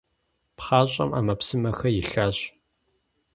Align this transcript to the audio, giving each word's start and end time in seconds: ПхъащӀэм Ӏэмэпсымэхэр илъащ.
ПхъащӀэм 0.57 1.09
Ӏэмэпсымэхэр 1.13 1.91
илъащ. 2.01 2.37